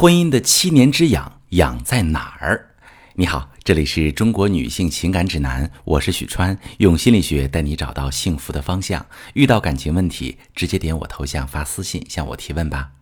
[0.00, 2.70] 婚姻的七年之痒，痒在哪儿？
[3.14, 9.04] 你好，这里是中国女性情感指南，我是许川，用心理学带你找到幸福的方向。
[9.32, 12.92] 遇到感情问题，直接点我头像发私信向我提问吧。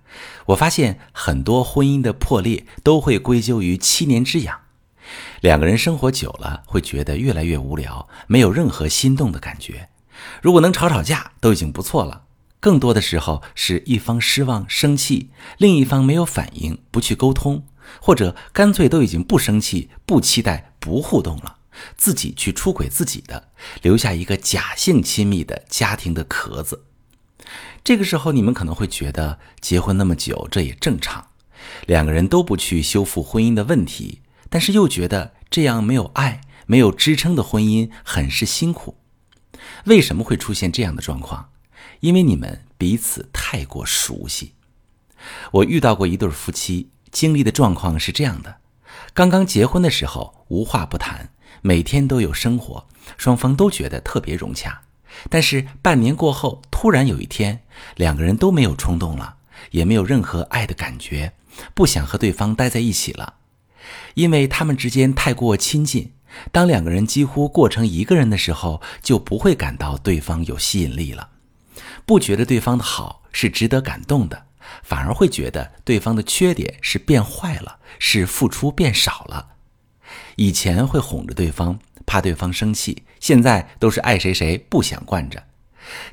[0.47, 4.59] 我发现很多婚姻的破裂都会归咎于七年之痒。
[5.43, 9.91] 两个人生活久了，会觉得越来越无聊，没有任何心动的感觉。
[10.41, 12.23] 如果能吵吵架，都已经不错了。
[12.67, 17.65] 更多的时候是一方失望、生气，另一方没有反应，不去沟通，
[18.01, 21.59] 或者干脆都已经不生气、不期待、不互动了，
[21.97, 23.51] 自己去出轨自己的，
[23.83, 26.87] 留下一个假性亲密的家庭的壳子。
[27.85, 31.29] 这个时候，你们可能会觉得结婚那么久，这也正常。
[31.87, 38.97] 两个人都不去修复婚姻的问题，但是又觉得这样没有爱、没有支撑的婚姻很是辛苦。
[39.85, 41.51] 为什么会出现这样的状况？
[42.01, 44.55] 因为你们彼此太过熟悉。
[45.51, 48.57] 我遇到过一对夫妻，经历的状况是这样的：
[49.15, 51.31] 刚刚结婚的时候无话不谈，
[51.63, 52.87] 每天都有生活，
[53.17, 54.83] 双方都觉得特别融洽。
[55.31, 57.63] 但是半年过后，突然有一天，
[57.97, 59.37] 两个人都没有冲动了，
[59.71, 61.33] 也没有任何爱的感觉，
[61.75, 63.37] 不想和对方待在一起了，
[64.15, 66.13] 因为他们之间太过亲近。
[66.53, 71.31] 当两个人几乎过成一个人的时候，就不会感到对方有吸引力了。
[72.07, 74.47] 不觉得对方的好是值得感动的，
[74.85, 79.49] 反而会觉得对方的缺点是变坏了，是付出变少了。
[80.37, 85.43] 以前会哄着对方，怕对方生气，现在都是爱谁谁不想惯着，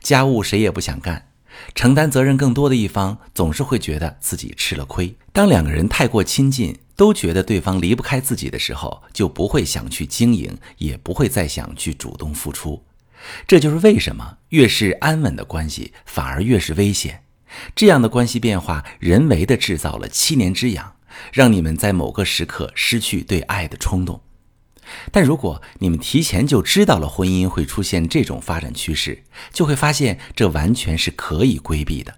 [0.02, 1.27] 家务谁也不想干，
[1.75, 5.16] 承担责任更多的一方总是会觉得自己吃了亏。
[5.31, 12.83] 当两个人太过亲近，都觉得对方离不开自己的时候，就不会想去经营，也不会再想去主动付出。
[13.47, 17.23] 这就是为什么越是安稳的关系，反而越是危险。
[17.75, 20.95] 这样的关系变化，人为的制造了七年之痒，
[21.31, 24.21] 让你们在某个时刻失去对爱的冲动。
[25.11, 32.13] 但如果你们提前就知道了婚姻会出现这种发展趋势，就会发现这完全是可以规避的。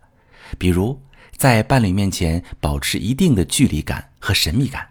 [0.57, 0.99] 比如，
[1.37, 4.89] 在伴侣面前保持一定的距离感和神秘感，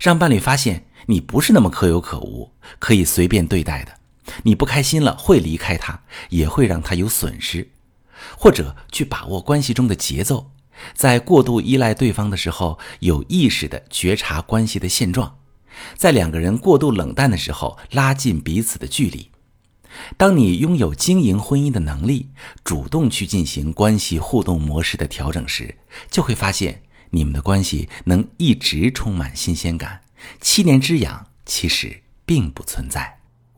[0.00, 3.92] 让伴侣发现你不是那么可有可无，可以随便对待的。
[4.42, 7.70] 你不开心了，会离开他，也会让他有损失，
[8.36, 10.50] 或者去把握关系中的节奏，
[10.94, 15.38] 在过度依赖对方的时候，有意识的觉察关系的现状，
[15.96, 19.30] 在两个人过度冷淡的时候，拉近彼此的距离。
[20.16, 22.28] 当你拥有经营婚姻的能力，
[22.62, 25.76] 主动去进行关系互动模式的调整时，
[26.08, 30.02] 就会发现你们的关系能一直充满新鲜感，
[30.40, 33.19] 七年之痒其实并不存在。